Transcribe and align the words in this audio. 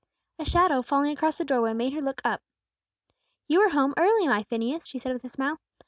A 0.39 0.45
shadow 0.45 0.81
falling 0.81 1.11
across 1.11 1.37
the 1.37 1.45
door 1.45 1.61
way 1.61 1.73
made 1.73 1.93
her 1.93 2.01
look 2.01 2.21
up. 2.25 2.41
"You 3.47 3.61
are 3.61 3.69
home 3.69 3.93
early, 3.97 4.27
my 4.27 4.41
Phineas," 4.41 4.87
she 4.87 4.97
said, 4.97 5.13
with 5.13 5.23
a 5.25 5.29
smile. 5.29 5.59